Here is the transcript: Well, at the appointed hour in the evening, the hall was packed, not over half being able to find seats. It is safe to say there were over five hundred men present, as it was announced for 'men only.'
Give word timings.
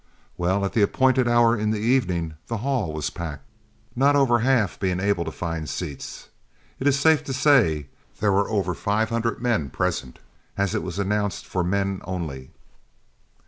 Well, 0.35 0.65
at 0.65 0.73
the 0.73 0.81
appointed 0.81 1.27
hour 1.27 1.55
in 1.55 1.69
the 1.69 1.77
evening, 1.79 2.33
the 2.47 2.57
hall 2.65 2.91
was 2.91 3.11
packed, 3.11 3.43
not 3.95 4.15
over 4.15 4.39
half 4.39 4.79
being 4.79 4.99
able 4.99 5.23
to 5.25 5.31
find 5.31 5.69
seats. 5.69 6.29
It 6.79 6.87
is 6.87 6.99
safe 6.99 7.23
to 7.25 7.33
say 7.33 7.85
there 8.19 8.31
were 8.31 8.49
over 8.49 8.73
five 8.73 9.09
hundred 9.09 9.43
men 9.43 9.69
present, 9.69 10.17
as 10.57 10.73
it 10.73 10.81
was 10.81 10.97
announced 10.97 11.45
for 11.45 11.63
'men 11.63 12.01
only.' 12.05 12.49